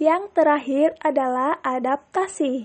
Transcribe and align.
Yang 0.00 0.32
terakhir 0.32 0.96
adalah 1.04 1.60
adaptasi. 1.60 2.64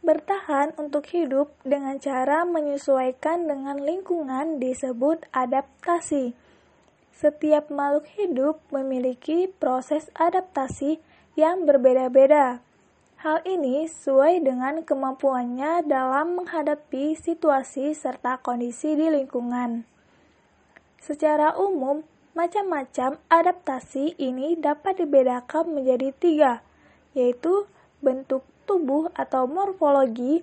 Bertahan 0.00 0.72
untuk 0.80 1.04
hidup 1.12 1.52
dengan 1.60 2.00
cara 2.00 2.48
menyesuaikan 2.48 3.44
dengan 3.44 3.76
lingkungan 3.84 4.56
disebut 4.56 5.28
adaptasi. 5.36 6.43
Setiap 7.14 7.70
makhluk 7.70 8.10
hidup 8.18 8.58
memiliki 8.74 9.46
proses 9.46 10.10
adaptasi 10.18 10.98
yang 11.38 11.62
berbeda-beda. 11.62 12.58
Hal 13.22 13.40
ini 13.46 13.86
sesuai 13.86 14.42
dengan 14.42 14.82
kemampuannya 14.82 15.86
dalam 15.86 16.42
menghadapi 16.42 17.14
situasi 17.14 17.94
serta 17.94 18.42
kondisi 18.42 18.98
di 18.98 19.08
lingkungan. 19.08 19.86
Secara 20.98 21.54
umum, 21.54 22.02
macam-macam 22.34 23.22
adaptasi 23.30 24.18
ini 24.18 24.58
dapat 24.58 24.98
dibedakan 24.98 25.70
menjadi 25.70 26.10
tiga, 26.18 26.52
yaitu 27.14 27.70
bentuk 28.02 28.42
tubuh 28.66 29.08
atau 29.14 29.46
morfologi, 29.46 30.42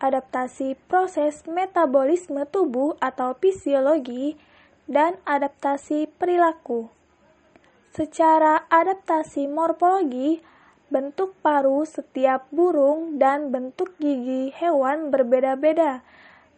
adaptasi 0.00 0.80
proses 0.88 1.44
metabolisme 1.44 2.48
tubuh 2.48 2.96
atau 3.04 3.36
fisiologi, 3.36 4.40
dan 4.86 5.18
adaptasi 5.26 6.06
perilaku. 6.18 6.90
Secara 7.94 8.66
adaptasi 8.70 9.50
morfologi, 9.50 10.42
bentuk 10.86 11.34
paru 11.42 11.82
setiap 11.82 12.46
burung 12.54 13.18
dan 13.18 13.50
bentuk 13.50 13.98
gigi 13.98 14.54
hewan 14.54 15.10
berbeda-beda. 15.10 16.06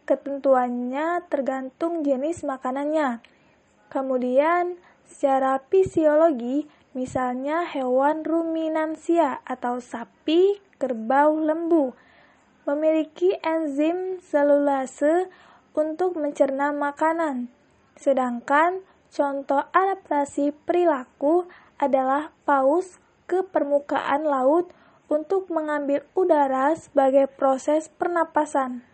Ketentuannya 0.05 1.25
tergantung 1.29 2.05
jenis 2.05 2.45
makanannya. 2.45 3.21
Kemudian, 3.89 4.77
secara 5.09 5.61
fisiologi, 5.69 6.69
misalnya 6.93 7.65
hewan 7.65 8.25
ruminansia 8.25 9.41
atau 9.49 9.81
sapi, 9.81 10.61
kerbau, 10.77 11.41
lembu, 11.41 11.97
memiliki 12.69 13.33
enzim 13.41 14.21
selulase 14.21 15.29
untuk 15.73 16.21
mencerna 16.21 16.75
makanan. 16.75 17.49
Sedangkan 17.99 18.87
contoh 19.11 19.67
adaptasi 19.75 20.55
perilaku 20.63 21.51
adalah 21.83 22.31
paus 22.47 23.03
ke 23.27 23.43
permukaan 23.43 24.23
laut 24.23 24.71
untuk 25.11 25.51
mengambil 25.51 26.07
udara 26.15 26.79
sebagai 26.79 27.27
proses 27.27 27.91
pernapasan. 27.91 28.87